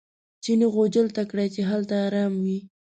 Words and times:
چیني 0.43 0.67
غوجل 0.73 1.07
ته 1.15 1.21
کړئ 1.29 1.47
چې 1.55 1.61
هلته 1.69 1.95
ارام 2.07 2.33
وي. 2.43 2.59